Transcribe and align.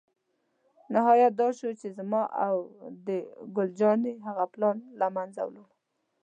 نهایت 0.93 1.31
دا 1.41 1.47
شو 1.57 1.69
چې 1.81 1.87
زما 1.97 2.23
او 2.47 2.55
د 3.07 3.07
ګل 3.55 3.69
جانې 3.79 4.13
هغه 4.27 4.45
پلان 4.53 4.77
له 4.99 5.07
منځه 5.15 5.41
ولاړ. 5.45 5.69